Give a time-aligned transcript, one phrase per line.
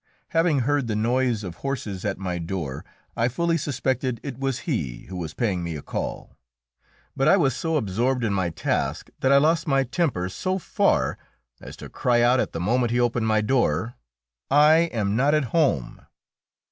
[0.29, 2.83] Having heard the noise of horses at my door,
[3.15, 6.35] I fully suspected it was he who was paying me a call,
[7.15, 11.19] but I was so absorbed in my task that I lost my temper so far
[11.61, 13.93] as to cry out, at the moment he opened my door,
[14.49, 16.01] "I am not at home!"